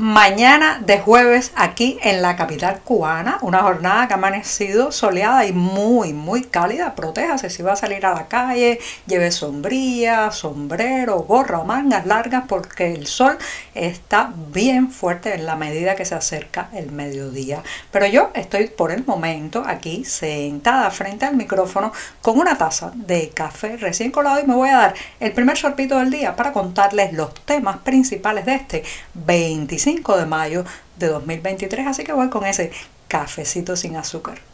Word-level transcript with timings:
Mañana 0.00 0.80
de 0.82 0.98
jueves 0.98 1.52
aquí 1.56 1.98
en 2.02 2.22
la 2.22 2.34
capital 2.34 2.80
cubana, 2.82 3.36
una 3.42 3.58
jornada 3.58 4.08
que 4.08 4.14
ha 4.14 4.16
amanecido 4.16 4.92
soleada 4.92 5.44
y 5.44 5.52
muy, 5.52 6.14
muy 6.14 6.44
cálida. 6.44 6.94
Protéjase 6.94 7.50
si 7.50 7.62
va 7.62 7.74
a 7.74 7.76
salir 7.76 8.06
a 8.06 8.14
la 8.14 8.26
calle, 8.26 8.80
lleve 9.04 9.30
sombría, 9.30 10.30
sombrero, 10.30 11.18
gorra 11.18 11.58
o 11.58 11.66
mangas 11.66 12.06
largas 12.06 12.44
porque 12.48 12.94
el 12.94 13.06
sol 13.06 13.36
está 13.74 14.32
bien 14.54 14.90
fuerte 14.90 15.34
en 15.34 15.44
la 15.44 15.56
medida 15.56 15.94
que 15.96 16.06
se 16.06 16.14
acerca 16.14 16.70
el 16.72 16.92
mediodía. 16.92 17.62
Pero 17.90 18.06
yo 18.06 18.30
estoy 18.32 18.68
por 18.68 18.92
el 18.92 19.04
momento 19.04 19.62
aquí 19.66 20.06
sentada 20.06 20.90
frente 20.90 21.26
al 21.26 21.36
micrófono 21.36 21.92
con 22.22 22.38
una 22.38 22.56
taza 22.56 22.90
de 22.94 23.28
café 23.28 23.76
recién 23.76 24.12
colado 24.12 24.40
y 24.40 24.46
me 24.46 24.54
voy 24.54 24.70
a 24.70 24.78
dar 24.78 24.94
el 25.20 25.32
primer 25.32 25.58
sorbito 25.58 25.98
del 25.98 26.10
día 26.10 26.34
para 26.36 26.54
contarles 26.54 27.12
los 27.12 27.34
temas 27.44 27.76
principales 27.80 28.46
de 28.46 28.54
este 28.54 28.82
25 29.12 29.89
de 30.16 30.26
mayo 30.26 30.64
de 30.96 31.08
2023, 31.08 31.86
así 31.86 32.04
que 32.04 32.12
voy 32.12 32.30
con 32.30 32.44
ese 32.44 32.72
cafecito 33.08 33.76
sin 33.76 33.96
azúcar. 33.96 34.49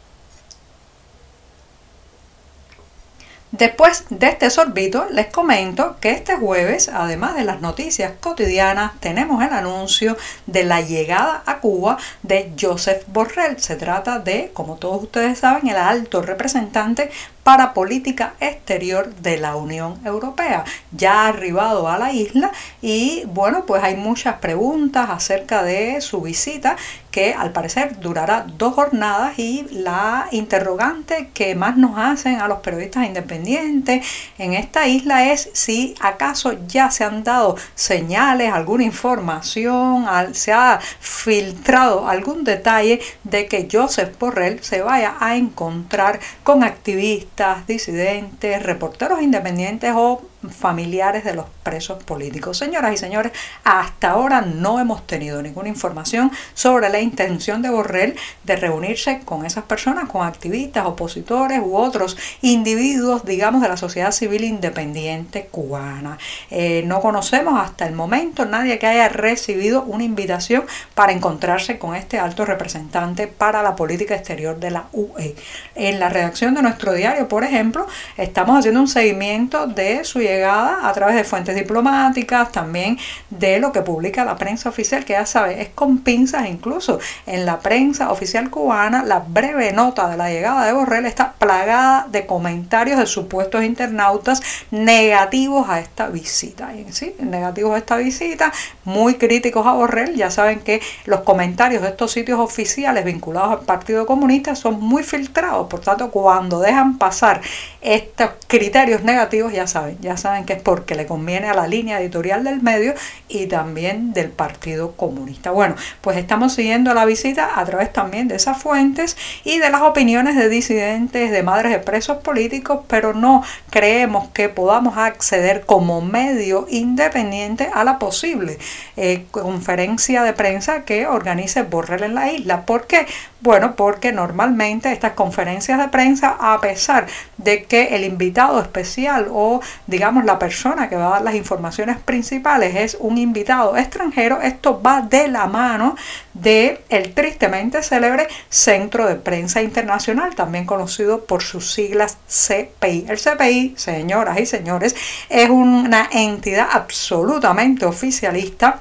Después 3.52 4.06
de 4.10 4.26
este 4.26 4.50
sorbito, 4.50 5.06
les 5.12 5.28
comento 5.28 5.96
que 6.00 6.10
este 6.10 6.34
jueves, 6.34 6.88
además 6.92 7.36
de 7.36 7.44
las 7.44 7.60
noticias 7.60 8.12
cotidianas, 8.18 8.98
tenemos 8.98 9.42
el 9.42 9.52
anuncio 9.52 10.16
de 10.46 10.64
la 10.64 10.80
llegada 10.80 11.44
a 11.46 11.58
Cuba 11.60 11.96
de 12.24 12.52
Joseph 12.60 13.04
Borrell. 13.06 13.60
Se 13.60 13.76
trata 13.76 14.18
de, 14.18 14.50
como 14.52 14.74
todos 14.76 15.04
ustedes 15.04 15.38
saben, 15.38 15.68
el 15.68 15.76
alto 15.76 16.22
representante 16.22 17.10
para 17.44 17.74
política 17.74 18.34
exterior 18.40 19.14
de 19.14 19.36
la 19.36 19.54
Unión 19.54 20.00
Europea. 20.04 20.64
Ya 20.90 21.22
ha 21.22 21.28
arribado 21.28 21.88
a 21.88 21.96
la 21.96 22.12
isla 22.12 22.50
y 22.82 23.22
bueno, 23.26 23.64
pues 23.64 23.84
hay 23.84 23.94
muchas 23.94 24.38
preguntas 24.40 25.08
acerca 25.08 25.62
de 25.62 26.00
su 26.00 26.20
visita 26.20 26.76
que 27.16 27.32
al 27.32 27.50
parecer 27.50 27.98
durará 27.98 28.44
dos 28.58 28.74
jornadas 28.74 29.38
y 29.38 29.64
la 29.70 30.28
interrogante 30.32 31.30
que 31.32 31.54
más 31.54 31.78
nos 31.78 31.96
hacen 31.96 32.42
a 32.42 32.46
los 32.46 32.58
periodistas 32.58 33.06
independientes 33.06 34.06
en 34.36 34.52
esta 34.52 34.86
isla 34.86 35.32
es 35.32 35.48
si 35.54 35.94
acaso 36.00 36.52
ya 36.68 36.90
se 36.90 37.04
han 37.04 37.24
dado 37.24 37.56
señales, 37.74 38.52
alguna 38.52 38.84
información, 38.84 40.04
se 40.32 40.52
ha 40.52 40.78
filtrado 41.00 42.06
algún 42.06 42.44
detalle 42.44 43.00
de 43.24 43.46
que 43.46 43.66
Joseph 43.72 44.14
Borrell 44.18 44.62
se 44.62 44.82
vaya 44.82 45.16
a 45.18 45.36
encontrar 45.36 46.20
con 46.44 46.64
activistas 46.64 47.66
disidentes, 47.66 48.62
reporteros 48.62 49.22
independientes 49.22 49.94
o 49.96 50.20
familiares 50.50 51.24
de 51.24 51.34
los 51.34 51.46
presos 51.62 52.02
políticos. 52.04 52.58
Señoras 52.58 52.94
y 52.94 52.96
señores, 52.96 53.32
hasta 53.64 54.10
ahora 54.10 54.40
no 54.40 54.78
hemos 54.80 55.06
tenido 55.06 55.42
ninguna 55.42 55.68
información 55.68 56.30
sobre 56.54 56.88
la 56.88 57.00
intención 57.00 57.62
de 57.62 57.70
Borrell 57.70 58.16
de 58.44 58.56
reunirse 58.56 59.20
con 59.24 59.44
esas 59.44 59.64
personas, 59.64 60.08
con 60.08 60.26
activistas, 60.26 60.86
opositores 60.86 61.60
u 61.60 61.76
otros 61.76 62.16
individuos, 62.42 63.24
digamos, 63.24 63.62
de 63.62 63.68
la 63.68 63.76
sociedad 63.76 64.12
civil 64.12 64.44
independiente 64.44 65.46
cubana. 65.50 66.18
Eh, 66.50 66.82
no 66.86 67.00
conocemos 67.00 67.60
hasta 67.60 67.86
el 67.86 67.94
momento 67.94 68.44
nadie 68.44 68.78
que 68.78 68.86
haya 68.86 69.08
recibido 69.08 69.82
una 69.82 70.04
invitación 70.04 70.64
para 70.94 71.12
encontrarse 71.12 71.78
con 71.78 71.94
este 71.94 72.18
alto 72.18 72.44
representante 72.44 73.26
para 73.26 73.62
la 73.62 73.76
política 73.76 74.14
exterior 74.14 74.58
de 74.58 74.70
la 74.70 74.86
UE. 74.92 75.34
En 75.74 75.98
la 75.98 76.08
redacción 76.08 76.54
de 76.54 76.62
nuestro 76.62 76.92
diario, 76.92 77.28
por 77.28 77.44
ejemplo, 77.44 77.86
estamos 78.16 78.58
haciendo 78.58 78.80
un 78.80 78.88
seguimiento 78.88 79.66
de 79.66 80.04
su 80.04 80.20
llegada 80.26 80.88
a 80.88 80.92
través 80.92 81.16
de 81.16 81.24
fuentes 81.24 81.54
diplomáticas, 81.54 82.52
también 82.52 82.98
de 83.30 83.58
lo 83.58 83.72
que 83.72 83.82
publica 83.82 84.24
la 84.24 84.36
prensa 84.36 84.68
oficial, 84.68 85.04
que 85.04 85.14
ya 85.14 85.26
sabe, 85.26 85.62
es 85.62 85.68
con 85.70 85.98
pinzas 85.98 86.48
incluso. 86.48 86.98
En 87.26 87.46
la 87.46 87.60
prensa 87.60 88.10
oficial 88.10 88.50
cubana, 88.50 89.04
la 89.04 89.20
breve 89.20 89.72
nota 89.72 90.08
de 90.08 90.16
la 90.16 90.30
llegada 90.30 90.66
de 90.66 90.72
Borrell 90.72 91.06
está 91.06 91.32
plagada 91.32 92.06
de 92.10 92.26
comentarios 92.26 92.98
de 92.98 93.06
supuestos 93.06 93.64
internautas 93.64 94.42
negativos 94.70 95.68
a 95.68 95.80
esta 95.80 96.08
visita. 96.08 96.70
¿sí? 96.90 97.14
Negativos 97.20 97.74
a 97.74 97.78
esta 97.78 97.96
visita, 97.96 98.52
muy 98.84 99.14
críticos 99.14 99.66
a 99.66 99.72
Borrell. 99.72 100.14
Ya 100.14 100.30
saben 100.30 100.60
que 100.60 100.80
los 101.04 101.20
comentarios 101.20 101.82
de 101.82 101.88
estos 101.88 102.12
sitios 102.12 102.40
oficiales 102.40 103.04
vinculados 103.04 103.52
al 103.52 103.66
Partido 103.66 104.06
Comunista 104.06 104.54
son 104.54 104.80
muy 104.80 105.02
filtrados. 105.02 105.68
Por 105.68 105.80
tanto, 105.80 106.10
cuando 106.10 106.60
dejan 106.60 106.98
pasar 106.98 107.40
estos 107.80 108.30
criterios 108.46 109.02
negativos, 109.02 109.52
ya 109.52 109.66
saben, 109.66 109.98
ya 110.00 110.15
saben 110.16 110.44
que 110.44 110.54
es 110.54 110.62
porque 110.62 110.94
le 110.94 111.06
conviene 111.06 111.48
a 111.48 111.54
la 111.54 111.66
línea 111.66 112.00
editorial 112.00 112.44
del 112.44 112.62
medio 112.62 112.94
y 113.28 113.46
también 113.46 114.12
del 114.12 114.30
Partido 114.30 114.92
Comunista. 114.92 115.50
Bueno, 115.50 115.74
pues 116.00 116.16
estamos 116.16 116.54
siguiendo 116.54 116.94
la 116.94 117.04
visita 117.04 117.58
a 117.58 117.64
través 117.64 117.92
también 117.92 118.28
de 118.28 118.36
esas 118.36 118.60
fuentes 118.60 119.16
y 119.44 119.58
de 119.58 119.70
las 119.70 119.82
opiniones 119.82 120.36
de 120.36 120.48
disidentes, 120.48 121.30
de 121.30 121.42
madres 121.42 121.72
de 121.72 121.78
presos 121.78 122.18
políticos, 122.18 122.80
pero 122.88 123.14
no 123.14 123.42
creemos 123.70 124.28
que 124.28 124.48
podamos 124.48 124.96
acceder 124.96 125.64
como 125.66 126.00
medio 126.00 126.66
independiente 126.70 127.70
a 127.72 127.84
la 127.84 127.98
posible 127.98 128.58
eh, 128.96 129.24
conferencia 129.30 130.22
de 130.22 130.32
prensa 130.32 130.84
que 130.84 131.06
organice 131.06 131.62
Borrell 131.62 132.04
en 132.04 132.14
la 132.14 132.32
isla. 132.32 132.66
¿Por 132.66 132.86
qué? 132.86 133.06
Bueno, 133.40 133.76
porque 133.76 134.12
normalmente 134.12 134.90
estas 134.90 135.12
conferencias 135.12 135.78
de 135.78 135.88
prensa, 135.88 136.36
a 136.40 136.60
pesar 136.60 137.06
de 137.36 137.64
que 137.64 137.94
el 137.94 138.04
invitado 138.04 138.60
especial 138.60 139.28
o 139.30 139.60
digamos 139.86 140.05
la 140.24 140.38
persona 140.38 140.88
que 140.88 140.96
va 140.96 141.06
a 141.06 141.10
dar 141.10 141.22
las 141.22 141.34
informaciones 141.34 141.98
principales 141.98 142.76
es 142.76 142.96
un 143.00 143.18
invitado 143.18 143.76
extranjero, 143.76 144.40
esto 144.40 144.80
va 144.80 145.02
de 145.02 145.28
la 145.28 145.46
mano 145.46 145.96
de 146.34 146.84
el 146.88 147.12
tristemente 147.12 147.82
célebre 147.82 148.28
Centro 148.48 149.06
de 149.06 149.16
Prensa 149.16 149.62
Internacional, 149.62 150.34
también 150.34 150.64
conocido 150.64 151.24
por 151.24 151.42
sus 151.42 151.72
siglas 151.72 152.18
CPI. 152.28 153.06
El 153.08 153.18
CPI, 153.18 153.74
señoras 153.76 154.38
y 154.38 154.46
señores, 154.46 154.94
es 155.28 155.50
una 155.50 156.08
entidad 156.12 156.68
absolutamente 156.72 157.84
oficialista 157.84 158.80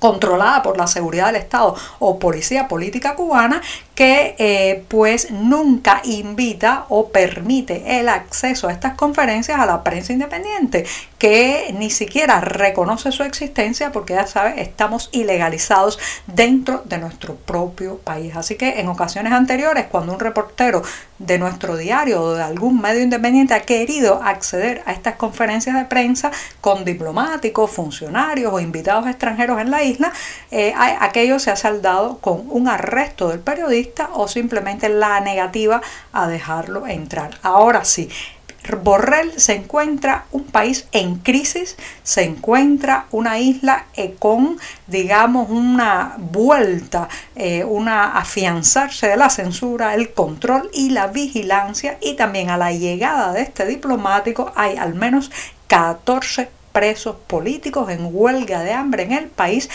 controlada 0.00 0.62
por 0.62 0.76
la 0.76 0.86
seguridad 0.86 1.26
del 1.26 1.36
Estado 1.36 1.76
o 1.98 2.18
policía 2.18 2.66
política 2.66 3.14
cubana 3.14 3.60
que 4.00 4.34
eh, 4.38 4.82
pues 4.88 5.30
nunca 5.30 6.00
invita 6.04 6.86
o 6.88 7.10
permite 7.10 8.00
el 8.00 8.08
acceso 8.08 8.66
a 8.66 8.72
estas 8.72 8.94
conferencias 8.94 9.60
a 9.60 9.66
la 9.66 9.84
prensa 9.84 10.14
independiente, 10.14 10.86
que 11.18 11.74
ni 11.76 11.90
siquiera 11.90 12.40
reconoce 12.40 13.12
su 13.12 13.24
existencia 13.24 13.92
porque 13.92 14.14
ya 14.14 14.26
sabe, 14.26 14.62
estamos 14.62 15.10
ilegalizados 15.12 15.98
dentro 16.26 16.82
de 16.86 16.96
nuestro 16.96 17.34
propio 17.34 17.98
país. 17.98 18.34
Así 18.36 18.54
que 18.54 18.80
en 18.80 18.88
ocasiones 18.88 19.34
anteriores, 19.34 19.84
cuando 19.90 20.14
un 20.14 20.20
reportero 20.20 20.82
de 21.18 21.38
nuestro 21.38 21.76
diario 21.76 22.22
o 22.22 22.34
de 22.34 22.42
algún 22.42 22.80
medio 22.80 23.02
independiente 23.02 23.52
ha 23.52 23.60
querido 23.60 24.22
acceder 24.22 24.82
a 24.86 24.92
estas 24.92 25.16
conferencias 25.16 25.76
de 25.76 25.84
prensa 25.84 26.30
con 26.62 26.86
diplomáticos, 26.86 27.70
funcionarios 27.70 28.50
o 28.50 28.60
invitados 28.60 29.06
extranjeros 29.06 29.60
en 29.60 29.70
la 29.70 29.82
isla, 29.82 30.10
eh, 30.50 30.72
aquello 30.74 31.38
se 31.38 31.50
ha 31.50 31.56
saldado 31.56 32.16
con 32.16 32.46
un 32.48 32.66
arresto 32.66 33.28
del 33.28 33.40
periodista 33.40 33.89
o 34.14 34.28
simplemente 34.28 34.88
la 34.88 35.20
negativa 35.20 35.80
a 36.12 36.28
dejarlo 36.28 36.86
entrar. 36.86 37.38
Ahora 37.42 37.84
sí, 37.84 38.08
Borrell 38.76 39.32
se 39.40 39.54
encuentra 39.54 40.26
un 40.32 40.44
país 40.44 40.86
en 40.92 41.16
crisis, 41.16 41.76
se 42.02 42.24
encuentra 42.24 43.06
una 43.10 43.38
isla 43.38 43.86
eh, 43.94 44.14
con, 44.18 44.58
digamos, 44.86 45.48
una 45.50 46.14
vuelta, 46.18 47.08
eh, 47.34 47.64
una 47.64 48.12
afianzarse 48.18 49.08
de 49.08 49.16
la 49.16 49.30
censura, 49.30 49.94
el 49.94 50.12
control 50.12 50.70
y 50.72 50.90
la 50.90 51.06
vigilancia 51.08 51.98
y 52.00 52.14
también 52.14 52.50
a 52.50 52.56
la 52.56 52.72
llegada 52.72 53.32
de 53.32 53.42
este 53.42 53.66
diplomático 53.66 54.52
hay 54.54 54.76
al 54.76 54.94
menos 54.94 55.30
14 55.66 56.59
presos 56.72 57.16
políticos 57.26 57.90
en 57.90 58.08
huelga 58.10 58.62
de 58.62 58.72
hambre 58.72 59.02
en 59.04 59.12
el 59.12 59.26
país 59.26 59.68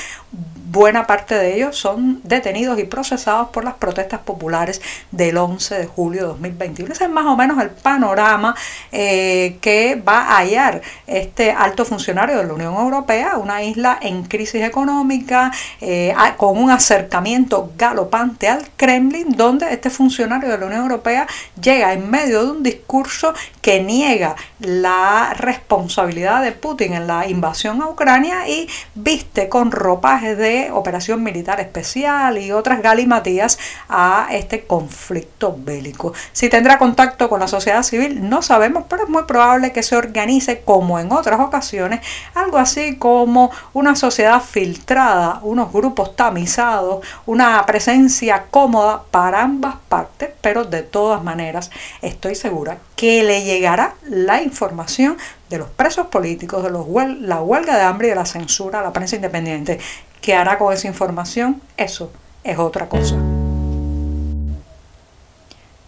buena 0.75 1.07
parte 1.07 1.35
de 1.35 1.55
ellos 1.55 1.77
son 1.77 2.19
detenidos 2.23 2.77
y 2.79 2.83
procesados 2.83 3.49
por 3.49 3.63
las 3.63 3.75
protestas 3.75 4.19
populares 4.19 4.81
del 5.11 5.37
11 5.37 5.75
de 5.75 5.85
julio 5.85 6.21
de 6.21 6.27
2021. 6.27 6.91
Ese 6.91 7.05
es 7.05 7.09
más 7.09 7.25
o 7.25 7.37
menos 7.37 7.61
el 7.61 7.69
panorama 7.69 8.55
eh, 8.91 9.57
que 9.61 9.95
va 9.95 10.23
a 10.23 10.37
hallar 10.39 10.81
este 11.07 11.51
alto 11.51 11.85
funcionario 11.85 12.37
de 12.37 12.45
la 12.45 12.53
Unión 12.53 12.73
Europea, 12.73 13.37
una 13.37 13.63
isla 13.63 13.97
en 14.01 14.23
crisis 14.23 14.63
económica, 14.63 15.51
eh, 15.79 16.13
con 16.35 16.57
un 16.57 16.69
acercamiento 16.69 17.71
galopante 17.77 18.49
al 18.49 18.67
Kremlin, 18.75 19.29
donde 19.29 19.71
este 19.71 19.89
funcionario 19.89 20.49
de 20.49 20.57
la 20.57 20.65
Unión 20.65 20.81
Europea 20.81 21.25
llega 21.61 21.93
en 21.93 22.09
medio 22.09 22.43
de 22.43 22.51
un 22.51 22.63
discurso 22.63 23.33
que 23.61 23.81
niega 23.81 24.35
la 24.59 25.33
responsabilidad 25.37 26.43
de 26.43 26.51
Putin 26.51 26.84
en 26.93 27.07
la 27.07 27.27
invasión 27.27 27.81
a 27.81 27.87
Ucrania 27.87 28.47
y 28.47 28.67
viste 28.93 29.49
con 29.49 29.71
ropajes 29.71 30.37
de 30.37 30.69
operación 30.71 31.23
militar 31.23 31.59
especial 31.59 32.37
y 32.37 32.51
otras 32.51 32.81
galimatías 32.81 33.57
a 33.89 34.27
este 34.31 34.65
conflicto 34.65 35.55
bélico. 35.57 36.13
Si 36.31 36.49
tendrá 36.49 36.77
contacto 36.77 37.29
con 37.29 37.39
la 37.39 37.47
sociedad 37.47 37.83
civil, 37.83 38.29
no 38.29 38.41
sabemos, 38.41 38.85
pero 38.89 39.03
es 39.03 39.09
muy 39.09 39.23
probable 39.23 39.71
que 39.71 39.83
se 39.83 39.95
organice 39.95 40.61
como 40.61 40.99
en 40.99 41.11
otras 41.11 41.39
ocasiones, 41.39 42.01
algo 42.33 42.57
así 42.57 42.97
como 42.97 43.51
una 43.73 43.95
sociedad 43.95 44.41
filtrada, 44.41 45.39
unos 45.43 45.71
grupos 45.71 46.15
tamizados, 46.15 47.05
una 47.25 47.65
presencia 47.65 48.45
cómoda 48.51 49.03
para 49.11 49.41
ambas 49.41 49.75
partes, 49.89 50.29
pero 50.41 50.63
de 50.63 50.83
todas 50.83 51.23
maneras 51.23 51.71
estoy 52.01 52.35
segura 52.35 52.77
que 52.95 53.23
le 53.23 53.43
llegará 53.43 53.95
la 54.03 54.41
información 54.41 55.17
de 55.49 55.57
los 55.57 55.69
presos 55.69 56.07
políticos, 56.07 56.63
de 56.63 56.69
los 56.69 56.85
la 57.21 57.41
huelga 57.41 57.75
de 57.75 57.83
hambre 57.83 58.07
y 58.07 58.09
de 58.11 58.15
la 58.15 58.25
censura 58.25 58.79
a 58.79 58.83
la 58.83 58.93
prensa 58.93 59.15
independiente. 59.15 59.79
¿Qué 60.21 60.33
hará 60.33 60.57
con 60.57 60.73
esa 60.73 60.87
información? 60.87 61.61
Eso 61.77 62.11
es 62.43 62.57
otra 62.57 62.87
cosa. 62.89 63.15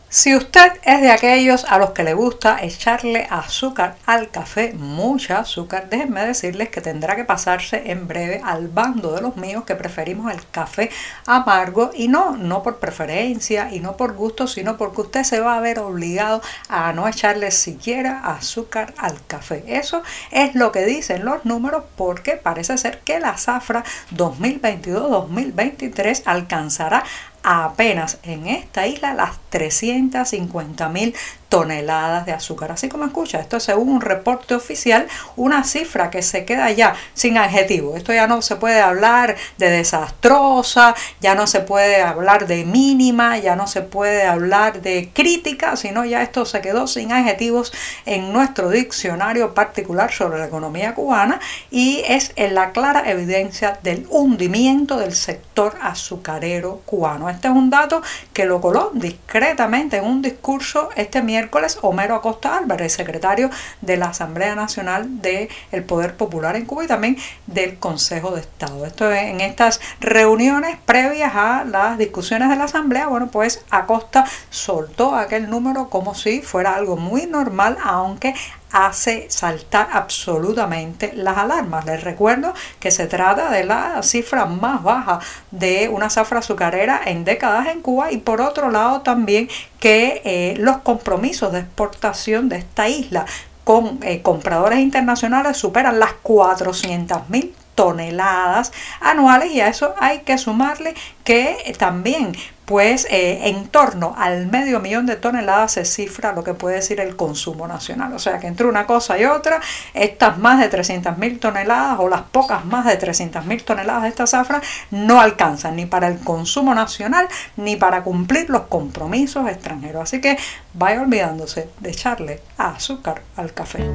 Si 0.10 0.34
usted 0.34 0.72
es 0.84 1.02
de 1.02 1.12
aquellos 1.12 1.66
a 1.66 1.78
los 1.78 1.90
que 1.90 2.06
le 2.06 2.14
gusta 2.14 2.64
echarle 2.64 3.28
azúcar 3.30 3.98
al 4.06 4.30
café, 4.30 4.72
mucha 4.72 5.40
azúcar, 5.40 5.90
déjenme 5.90 6.26
decirles 6.26 6.70
que 6.70 6.80
tendrá 6.80 7.18
que 7.18 7.26
pasarse 7.26 7.92
en 7.92 8.08
breve 8.08 8.40
al 8.42 8.70
bando 8.70 9.12
de 9.12 9.22
los 9.22 9.36
míos 9.36 9.66
que 9.66 9.76
preferimos 9.76 10.32
el 10.32 10.48
café 10.50 10.92
amargo 11.26 11.92
y 11.94 12.08
no, 12.08 12.38
no 12.38 12.64
por 12.64 12.80
preferencia 12.80 13.68
y 13.74 13.82
no 13.82 13.98
por 13.98 14.14
gusto, 14.14 14.48
sino 14.48 14.78
porque 14.78 15.02
usted 15.02 15.24
se 15.24 15.42
va 15.42 15.58
a 15.58 15.62
ver 15.62 15.80
obligado 15.80 16.42
a 16.70 16.94
no 16.94 17.06
echarle 17.10 17.52
siquiera 17.52 18.22
azúcar 18.24 18.94
al 18.98 19.18
café. 19.28 19.66
Eso 19.68 20.04
es 20.32 20.56
lo 20.56 20.72
que 20.72 20.86
dicen 20.86 21.26
los 21.26 21.44
números 21.44 21.84
porque 21.98 22.38
parece 22.38 22.78
ser 22.78 23.02
que 23.02 23.20
la 23.20 23.38
zafra 23.38 23.84
2022-2023 24.16 26.22
alcanzará 26.26 27.04
apenas 27.50 28.20
en 28.24 28.46
esta 28.48 28.88
isla 28.88 29.14
las 29.14 29.40
350 29.52 30.90
mil 30.90 31.16
toneladas 31.50 32.26
de 32.26 32.34
azúcar. 32.34 32.72
Así 32.72 32.90
como 32.90 33.06
escucha, 33.06 33.40
esto 33.40 33.60
según 33.60 33.90
un 33.90 34.02
reporte 34.02 34.56
oficial, 34.56 35.08
una 35.36 35.64
cifra 35.64 36.10
que 36.10 36.22
se 36.22 36.46
queda 36.46 36.72
ya 36.72 36.96
sin 37.14 37.38
adjetivo. 37.38 37.96
Esto 37.96 38.14
ya 38.14 38.28
no 38.28 38.42
se 38.42 38.58
puede 38.58 38.82
hablar 38.82 39.36
de 39.58 39.70
desastrosa, 39.70 40.96
ya 41.22 41.36
no 41.36 41.48
se 41.48 41.62
puede 41.62 42.02
hablar 42.02 42.48
de 42.48 42.66
mínima, 42.66 43.38
ya 43.38 43.56
no 43.56 43.68
se 43.68 43.82
puede 43.82 44.24
hablar 44.24 44.82
de 44.82 45.10
crítica, 45.14 45.76
sino 45.76 46.06
ya 46.06 46.22
esto 46.22 46.46
se 46.46 46.62
quedó 46.62 46.88
sin 46.88 47.12
adjetivos 47.12 47.72
en 48.06 48.34
nuestro 48.34 48.70
diccionario 48.70 49.54
particular 49.54 50.12
sobre 50.12 50.40
la 50.40 50.46
economía 50.46 50.94
cubana 50.94 51.40
y 51.72 52.04
es 52.08 52.34
en 52.36 52.56
la 52.56 52.72
clara 52.72 53.10
evidencia 53.10 53.80
del 53.84 54.06
hundimiento 54.10 54.98
del 54.98 55.16
sector 55.16 55.78
azucarero 55.82 56.82
cubano. 56.86 57.30
Este 57.30 57.48
es 57.48 57.54
un 57.54 57.70
dato 57.70 58.02
que 58.34 58.46
lo 58.46 58.60
coló 58.60 58.92
discretamente 58.94 59.98
en 59.98 60.06
un 60.06 60.22
discurso 60.22 60.90
este 60.96 61.22
miércoles 61.22 61.37
miércoles 61.38 61.78
Homero 61.84 62.16
Acosta 62.16 62.58
Álvarez, 62.58 62.94
secretario 62.94 63.52
de 63.82 63.96
la 63.96 64.08
Asamblea 64.08 64.56
Nacional 64.56 65.22
del 65.22 65.84
Poder 65.86 66.18
Popular 66.18 66.56
en 66.56 66.66
Cuba 66.66 66.86
y 66.86 66.88
también 66.88 67.18
del 67.46 67.78
Consejo 67.78 68.32
de 68.32 68.42
Estado. 68.42 68.88
Esto 68.88 69.12
es 69.12 69.22
en 69.26 69.42
estas 69.42 69.80
reuniones 70.00 70.78
previas 70.84 71.36
a 71.36 71.64
las 71.64 72.00
discusiones 72.00 72.50
de 72.50 72.56
la 72.56 72.64
Asamblea, 72.64 73.06
bueno, 73.06 73.28
pues 73.28 73.64
Acosta 73.70 74.26
soltó 74.50 75.16
aquel 75.16 75.48
número 75.48 75.92
como 75.92 76.16
si 76.16 76.42
fuera 76.42 76.74
algo 76.74 76.98
muy 76.98 77.28
normal, 77.28 77.78
aunque 77.84 78.34
hace 78.72 79.30
saltar 79.30 79.90
absolutamente 79.94 81.14
las 81.16 81.38
alarmas. 81.38 81.86
Les 81.86 82.04
recuerdo 82.04 82.54
que 82.80 82.92
se 82.92 83.08
trata 83.08 83.50
de 83.52 83.64
la 83.64 84.02
cifra 84.04 84.46
más 84.46 84.84
baja 84.84 85.20
de 85.52 85.90
una 85.90 86.10
zafra 86.10 86.40
azucarera 86.40 87.02
en 87.06 87.24
décadas 87.24 87.68
en 87.68 87.82
Cuba 87.82 88.12
y 88.12 88.18
por 88.18 88.42
otro 88.42 88.70
lado 88.70 89.02
también 89.02 89.50
que 89.80 90.22
eh, 90.26 90.56
los 90.58 90.78
compromisos 90.78 91.52
de 91.52 91.60
exportación 91.60 92.50
de 92.50 92.58
esta 92.58 92.90
isla 92.90 93.26
con 93.64 94.00
eh, 94.02 94.22
compradores 94.22 94.80
internacionales 94.80 95.58
superan 95.58 96.00
las 96.00 96.14
400 96.24 97.30
mil 97.30 97.54
toneladas 97.78 98.74
anuales 99.00 99.52
y 99.52 99.62
a 99.62 99.68
eso 99.68 99.94
hay 100.00 100.22
que 100.22 100.40
sumarle 100.40 100.96
que 101.24 101.76
también 101.78 102.34
pues 102.66 103.08
eh, 103.10 103.48
en 103.48 103.70
torno 103.70 104.14
al 104.18 104.48
medio 104.48 104.82
millón 104.82 105.06
de 105.06 105.16
toneladas 105.16 105.72
se 105.72 105.86
cifra 105.86 106.34
lo 106.34 106.44
que 106.44 106.54
puede 106.54 106.78
decir 106.78 107.00
el 107.00 107.16
consumo 107.16 107.66
nacional. 107.66 108.12
O 108.12 108.20
sea 108.20 108.40
que 108.40 108.48
entre 108.48 108.66
una 108.66 108.86
cosa 108.86 109.18
y 109.18 109.24
otra, 109.24 109.62
estas 109.94 110.38
más 110.38 110.60
de 110.60 110.68
300 110.68 111.18
mil 111.18 111.40
toneladas 111.40 111.98
o 112.00 112.10
las 112.10 112.24
pocas 112.24 112.66
más 112.66 112.86
de 112.86 112.98
300 112.98 113.46
mil 113.46 113.64
toneladas 113.64 114.04
de 114.04 114.10
esta 114.10 114.28
zafra 114.28 114.62
no 114.92 115.22
alcanzan 115.22 115.78
ni 115.78 115.86
para 115.86 116.10
el 116.10 116.20
consumo 116.20 116.76
nacional 116.76 117.30
ni 117.56 117.78
para 117.78 118.04
cumplir 118.04 118.50
los 118.50 118.64
compromisos 118.64 119.48
extranjeros. 119.48 120.02
Así 120.02 120.20
que 120.20 120.38
vaya 120.74 121.02
olvidándose 121.02 121.70
de 121.80 121.92
echarle 121.92 122.42
azúcar 122.58 123.22
al 123.38 123.54
café. 123.54 123.86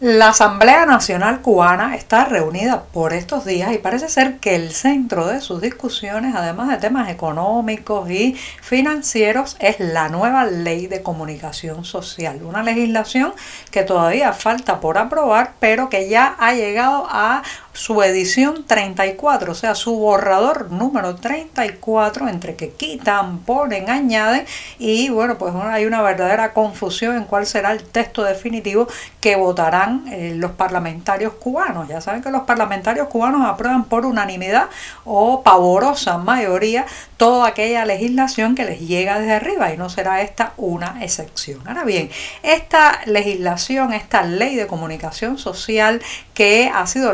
La 0.00 0.30
Asamblea 0.30 0.86
Nacional 0.86 1.40
Cubana 1.40 1.94
está 1.94 2.24
reunida 2.24 2.82
por 2.82 3.12
estos 3.12 3.44
días 3.44 3.72
y 3.72 3.78
parece 3.78 4.08
ser 4.08 4.38
que 4.38 4.56
el 4.56 4.72
centro 4.72 5.28
de 5.28 5.40
sus 5.40 5.60
discusiones, 5.62 6.34
además 6.34 6.68
de 6.68 6.78
temas 6.78 7.08
económicos 7.08 8.10
y 8.10 8.34
financieros, 8.60 9.56
es 9.60 9.78
la 9.78 10.08
nueva 10.08 10.46
ley 10.46 10.88
de 10.88 11.00
comunicación 11.02 11.84
social. 11.84 12.42
Una 12.42 12.64
legislación 12.64 13.34
que 13.70 13.84
todavía 13.84 14.32
falta 14.32 14.80
por 14.80 14.98
aprobar, 14.98 15.52
pero 15.60 15.88
que 15.88 16.08
ya 16.08 16.34
ha 16.40 16.54
llegado 16.54 17.06
a 17.08 17.44
su 17.74 18.02
edición 18.02 18.64
34, 18.66 19.52
o 19.52 19.54
sea, 19.54 19.74
su 19.74 19.96
borrador 19.96 20.70
número 20.70 21.16
34, 21.16 22.28
entre 22.28 22.54
que 22.54 22.70
quitan, 22.70 23.40
ponen, 23.40 23.90
añaden, 23.90 24.46
y 24.78 25.10
bueno, 25.10 25.36
pues 25.36 25.52
hay 25.54 25.84
una 25.84 26.00
verdadera 26.00 26.52
confusión 26.52 27.16
en 27.16 27.24
cuál 27.24 27.46
será 27.46 27.72
el 27.72 27.82
texto 27.82 28.22
definitivo 28.22 28.88
que 29.20 29.36
votarán 29.36 30.04
eh, 30.10 30.34
los 30.36 30.52
parlamentarios 30.52 31.34
cubanos. 31.34 31.88
Ya 31.88 32.00
saben 32.00 32.22
que 32.22 32.30
los 32.30 32.42
parlamentarios 32.42 33.08
cubanos 33.08 33.46
aprueban 33.46 33.84
por 33.84 34.06
unanimidad 34.06 34.68
o 35.04 35.42
pavorosa 35.42 36.18
mayoría 36.18 36.86
toda 37.16 37.48
aquella 37.48 37.84
legislación 37.84 38.54
que 38.54 38.64
les 38.64 38.80
llega 38.80 39.18
desde 39.18 39.34
arriba 39.34 39.72
y 39.72 39.76
no 39.76 39.88
será 39.88 40.22
esta 40.22 40.52
una 40.56 41.02
excepción. 41.02 41.60
Ahora 41.66 41.84
bien, 41.84 42.10
esta 42.42 43.00
legislación, 43.06 43.92
esta 43.92 44.22
ley 44.22 44.56
de 44.56 44.66
comunicación 44.66 45.38
social 45.38 46.02
que 46.34 46.70
ha 46.72 46.86
sido 46.86 47.12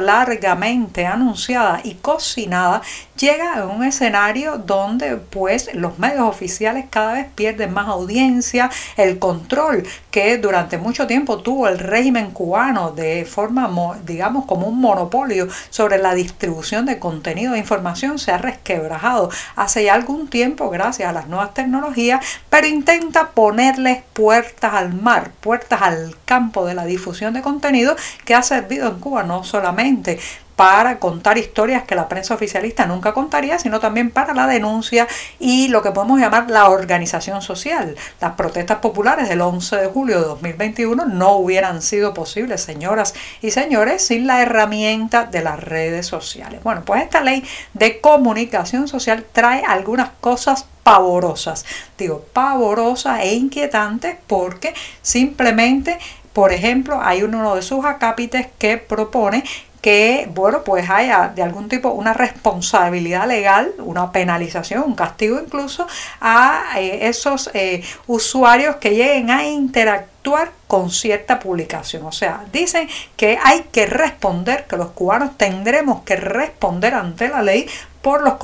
anunciada 1.07 1.81
y 1.85 1.95
cocinada, 1.95 2.83
llega 3.17 3.55
a 3.55 3.67
un 3.67 3.85
escenario 3.85 4.59
donde 4.59 5.17
pues 5.17 5.75
los 5.75 5.99
medios 5.99 6.23
oficiales 6.23 6.87
cada 6.91 7.15
vez 7.15 7.27
pierden 7.35 7.73
más 7.73 7.89
audiencia, 7.89 8.71
el 8.97 9.19
control 9.19 9.87
que 10.11 10.39
durante 10.39 10.79
mucho 10.79 11.07
tiempo 11.07 11.39
tuvo 11.39 11.69
el 11.69 11.79
régimen 11.79 12.31
cubano 12.31 12.91
de 12.91 13.25
forma 13.25 13.71
digamos 14.05 14.47
como 14.47 14.67
un 14.67 14.81
monopolio 14.81 15.49
sobre 15.71 15.99
la 15.99 16.15
distribución 16.15 16.87
de 16.87 16.99
contenido 16.99 17.53
de 17.53 17.59
información 17.59 18.19
se 18.19 18.33
ha 18.33 18.39
resquebrajado. 18.39 19.31
Hace 19.57 19.85
ya 19.85 19.95
algún 19.95 20.29
tiempo 20.29 20.71
gracias 20.71 21.09
a 21.09 21.13
las 21.13 21.29
nuevas 21.29 21.55
tecnologías, 21.55 22.25
pero 22.49 22.67
intenta 22.67 23.31
ponerles 23.31 24.03
puertas 24.13 24.75
al 24.75 24.95
mar, 24.95 25.31
puertas 25.41 25.83
al 25.83 26.17
campo 26.25 26.67
de 26.67 26.75
la 26.75 26.85
difusión 26.85 27.35
de 27.35 27.43
contenido 27.43 27.97
que 28.25 28.35
ha 28.35 28.43
servido 28.43 28.89
en 28.89 29.01
Cuba 29.01 29.23
no 29.23 29.45
solamente 29.45 30.19
para 30.61 30.99
contar 30.99 31.39
historias 31.39 31.85
que 31.85 31.95
la 31.95 32.07
prensa 32.07 32.35
oficialista 32.35 32.85
nunca 32.85 33.15
contaría, 33.15 33.59
sino 33.59 33.81
también 33.81 34.11
para 34.11 34.35
la 34.35 34.47
denuncia 34.47 35.09
y 35.39 35.69
lo 35.69 35.81
que 35.81 35.91
podemos 35.91 36.21
llamar 36.21 36.51
la 36.51 36.69
organización 36.69 37.41
social. 37.41 37.97
Las 38.21 38.33
protestas 38.33 38.77
populares 38.81 39.31
del 39.31 39.41
11 39.41 39.77
de 39.77 39.87
julio 39.87 40.21
de 40.21 40.27
2021 40.27 41.07
no 41.07 41.37
hubieran 41.37 41.81
sido 41.81 42.13
posibles, 42.13 42.61
señoras 42.61 43.15
y 43.41 43.53
señores, 43.53 44.07
sin 44.07 44.27
la 44.27 44.43
herramienta 44.43 45.25
de 45.25 45.41
las 45.41 45.59
redes 45.59 46.07
sociales. 46.07 46.63
Bueno, 46.63 46.83
pues 46.85 47.05
esta 47.05 47.23
ley 47.23 47.43
de 47.73 47.99
comunicación 48.03 48.87
social 48.87 49.25
trae 49.33 49.63
algunas 49.67 50.11
cosas 50.21 50.67
pavorosas. 50.83 51.65
Digo, 51.97 52.27
pavorosas 52.35 53.21
e 53.23 53.33
inquietantes 53.33 54.19
porque 54.27 54.75
simplemente 55.01 55.99
por 56.33 56.53
ejemplo, 56.53 57.01
hay 57.03 57.25
uno 57.25 57.57
de 57.57 57.63
sus 57.63 57.85
acápites 57.85 58.47
que 58.59 58.79
propone 58.79 59.43
que, 59.81 60.29
bueno, 60.35 60.63
pues 60.63 60.89
haya 60.91 61.29
de 61.35 61.43
algún 61.43 61.69
tipo 61.69 61.91
una 61.91 62.13
responsabilidad 62.13 63.27
legal, 63.27 63.73
una 63.79 64.13
penalización, 64.13 64.83
un 64.85 64.95
castigo 64.95 65.41
incluso 65.41 65.87
a 66.21 66.65
eh, 66.77 67.09
esos 67.09 67.51
eh, 67.55 67.83
usuarios 68.07 68.77
que 68.77 68.91
lleguen 68.91 69.31
a 69.31 69.47
interactuar 69.47 70.53
con 70.67 70.91
cierta 70.91 71.41
publicación. 71.41 72.05
O 72.05 72.13
sea, 72.13 72.45
dicen 72.53 72.89
que 73.17 73.39
hay 73.43 73.65
que 73.73 73.87
responder, 73.87 74.67
que 74.67 74.77
los 74.77 74.91
cubanos 74.91 75.39
tendremos 75.39 76.03
que 76.03 76.17
responder 76.17 76.95
ante 76.95 77.29
la 77.29 77.43
ley 77.43 77.67
por 78.03 78.23
los 78.23 78.35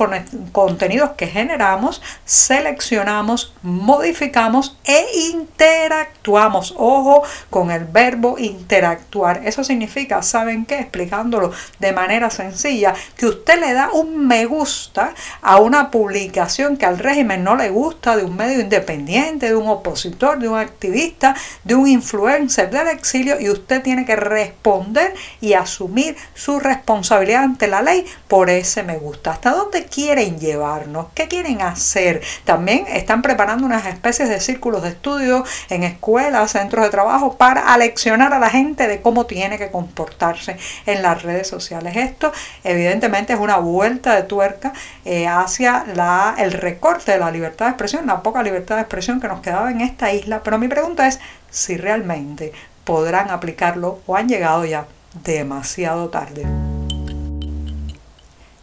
contenidos 0.51 1.11
que 1.11 1.27
generamos, 1.27 2.01
seleccionamos, 2.25 3.53
modificamos 3.63 4.77
e 4.85 5.05
interactuamos. 5.31 6.73
Ojo 6.77 7.23
con 7.49 7.71
el 7.71 7.85
verbo 7.85 8.37
interactuar. 8.37 9.41
Eso 9.45 9.63
significa, 9.63 10.21
¿saben 10.21 10.65
qué? 10.65 10.79
Explicándolo 10.79 11.51
de 11.79 11.91
manera 11.91 12.29
sencilla, 12.29 12.93
que 13.15 13.25
usted 13.25 13.59
le 13.59 13.73
da 13.73 13.89
un 13.91 14.27
me 14.27 14.45
gusta 14.45 15.13
a 15.41 15.57
una 15.57 15.89
publicación 15.89 16.77
que 16.77 16.85
al 16.85 16.99
régimen 16.99 17.43
no 17.43 17.55
le 17.55 17.69
gusta, 17.69 18.15
de 18.15 18.23
un 18.23 18.35
medio 18.35 18.59
independiente, 18.59 19.47
de 19.47 19.55
un 19.55 19.67
opositor, 19.67 20.39
de 20.39 20.49
un 20.49 20.57
activista, 20.57 21.35
de 21.63 21.75
un 21.75 21.87
influencer 21.87 22.69
del 22.69 22.87
exilio 22.87 23.39
y 23.39 23.49
usted 23.49 23.81
tiene 23.81 24.05
que 24.05 24.15
responder 24.15 25.13
y 25.41 25.53
asumir 25.53 26.15
su 26.33 26.59
responsabilidad 26.59 27.43
ante 27.43 27.67
la 27.67 27.81
ley 27.81 28.05
por 28.27 28.49
ese 28.49 28.83
me 28.83 28.97
gusta 28.97 29.31
dónde 29.51 29.85
quieren 29.85 30.39
llevarnos? 30.39 31.07
¿Qué 31.13 31.27
quieren 31.27 31.61
hacer? 31.61 32.21
También 32.45 32.85
están 32.87 33.21
preparando 33.21 33.65
unas 33.65 33.85
especies 33.85 34.29
de 34.29 34.39
círculos 34.39 34.83
de 34.83 34.89
estudio 34.89 35.43
en 35.69 35.83
escuelas, 35.83 36.51
centros 36.51 36.85
de 36.85 36.91
trabajo 36.91 37.37
para 37.37 37.73
aleccionar 37.73 38.33
a 38.33 38.39
la 38.39 38.49
gente 38.49 38.87
de 38.87 39.01
cómo 39.01 39.25
tiene 39.25 39.57
que 39.57 39.71
comportarse 39.71 40.57
en 40.85 41.01
las 41.01 41.23
redes 41.23 41.47
sociales. 41.47 41.95
Esto 41.95 42.31
evidentemente 42.63 43.33
es 43.33 43.39
una 43.39 43.57
vuelta 43.57 44.15
de 44.15 44.23
tuerca 44.23 44.73
eh, 45.05 45.27
hacia 45.27 45.85
el 46.37 46.51
recorte 46.51 47.11
de 47.11 47.19
la 47.19 47.31
libertad 47.31 47.65
de 47.65 47.71
expresión, 47.71 48.07
la 48.07 48.21
poca 48.21 48.43
libertad 48.43 48.75
de 48.75 48.81
expresión 48.81 49.19
que 49.19 49.27
nos 49.27 49.41
quedaba 49.41 49.71
en 49.71 49.81
esta 49.81 50.11
isla. 50.13 50.41
Pero 50.43 50.57
mi 50.57 50.67
pregunta 50.67 51.07
es 51.07 51.19
si 51.49 51.77
realmente 51.77 52.53
podrán 52.83 53.29
aplicarlo 53.29 53.99
o 54.05 54.15
han 54.15 54.29
llegado 54.29 54.65
ya 54.65 54.87
demasiado 55.23 56.09
tarde. 56.09 56.76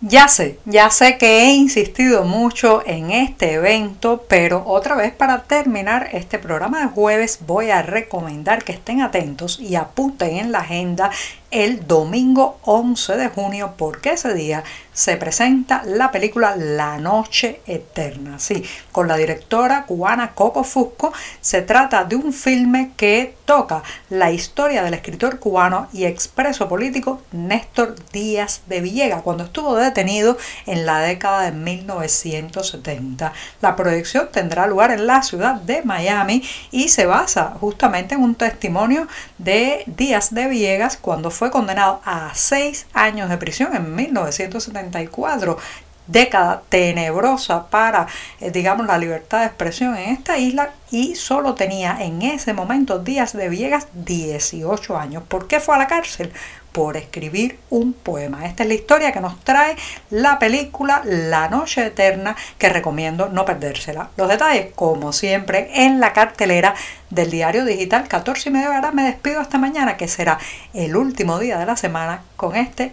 Ya 0.07 0.29
sé, 0.29 0.59
ya 0.67 0.91
sé 0.91 1.17
que 1.17 1.45
he 1.45 1.55
insistido 1.55 2.25
mucho 2.25 2.83
en 2.85 3.11
este 3.11 3.55
evento, 3.55 4.23
pero 4.29 4.63
otra 4.67 4.97
vez 4.97 5.15
para 5.15 5.45
terminar 5.45 6.11
este 6.13 6.39
programa 6.39 6.81
de 6.81 6.89
jueves 6.89 7.39
voy 7.47 7.71
a 7.71 7.81
recomendar 7.81 8.65
que 8.65 8.73
estén 8.73 9.01
atentos 9.01 9.59
y 9.59 9.77
apunten 9.77 10.37
en 10.37 10.53
la 10.53 10.59
agenda 10.59 11.11
el 11.55 11.87
domingo 11.87 12.59
11 12.65 13.17
de 13.17 13.29
junio 13.29 13.75
porque 13.79 14.15
ese 14.15 14.35
día 14.35 14.65
se 14.93 15.17
presenta 15.17 15.83
la 15.85 16.11
película 16.11 16.57
La 16.57 16.99
Noche 16.99 17.61
Eterna. 17.67 18.41
Sí, 18.41 18.65
con 18.91 19.07
la 19.07 19.17
directora 19.17 19.85
cubana 19.87 20.33
Coco 20.35 20.65
Fusco 20.65 21.13
se 21.41 21.63
trata 21.63 22.05
de 22.05 22.17
un 22.17 22.33
filme 22.33 22.93
que 22.97 23.37
toca 23.45 23.85
la 24.11 24.33
historia 24.33 24.83
del 24.83 24.95
escritor 24.95 25.39
cubano 25.39 25.89
y 25.93 26.05
expreso 26.05 26.69
político 26.69 27.23
Néstor 27.31 27.95
Díaz 28.13 28.63
de 28.67 28.81
Villega 28.81 29.23
cuando 29.23 29.45
estuvo 29.45 29.77
detenido 29.77 30.37
en 30.67 30.87
la 30.87 31.01
década 31.01 31.43
de 31.43 31.53
1970. 31.53 33.33
La 33.61 33.77
proyección 33.77 34.29
tendrá 34.33 34.67
lugar 34.67 34.91
en 34.91 35.07
la 35.07 35.23
ciudad 35.23 35.55
de 35.55 35.83
Miami 35.83 36.43
y 36.73 36.89
se 36.89 37.07
basa 37.07 37.55
justamente 37.61 38.17
en 38.17 38.23
un 38.23 38.35
testimonio 38.35 39.07
de 39.39 39.85
Díaz 39.87 40.35
de 40.35 40.49
Villegas 40.49 40.97
cuando 40.97 41.31
fue 41.31 41.44
condenado 41.51 42.01
a 42.05 42.33
seis 42.35 42.87
años 42.93 43.29
de 43.29 43.39
prisión 43.39 43.75
en 43.75 43.95
1974 43.95 45.59
década 46.07 46.63
tenebrosa 46.69 47.67
para, 47.69 48.07
eh, 48.41 48.51
digamos, 48.51 48.87
la 48.87 48.99
libertad 48.99 49.41
de 49.41 49.47
expresión 49.47 49.97
en 49.97 50.11
esta 50.11 50.39
isla 50.39 50.71
y 50.91 51.17
solo 51.17 51.55
tenía 51.55 51.97
en 52.01 52.23
ese 52.23 52.53
momento 52.53 52.99
Díaz 52.99 53.33
de 53.33 53.49
Villegas 53.49 53.89
18 53.95 54.97
años. 54.97 55.23
¿Por 55.27 55.49
qué 55.49 55.61
fue 55.61 55.75
a 55.75 55.79
la 55.79 55.87
cárcel? 55.87 56.33
Por 56.73 56.97
escribir 56.97 57.59
un 57.71 57.93
poema. 57.93 58.47
Esta 58.47 58.65
es 58.65 58.69
la 58.69 58.75
historia 58.75 59.13
que 59.13 59.21
nos 59.21 59.39
trae 59.41 59.77
la 60.11 60.39
película 60.39 61.03
La 61.05 61.49
Noche 61.49 61.87
Eterna, 61.87 62.37
que 62.59 62.69
recomiendo 62.69 63.29
no 63.29 63.45
perdérsela. 63.45 64.11
Los 64.17 64.29
detalles, 64.29 64.73
como 64.75 65.13
siempre, 65.13 65.71
en 65.73 66.01
la 66.01 66.13
cartelera 66.13 66.75
del 67.11 67.31
diario 67.31 67.65
digital 67.65 68.09
14 68.09 68.49
y 68.49 68.53
media. 68.53 68.75
Ahora 68.75 68.91
me 68.91 69.05
despido 69.05 69.41
hasta 69.41 69.59
mañana, 69.59 69.97
que 69.97 70.09
será 70.09 70.39
el 70.75 70.97
último 70.97 71.39
día 71.39 71.59
de 71.59 71.67
la 71.67 71.77
semana 71.77 72.23
con 72.37 72.57
este 72.57 72.93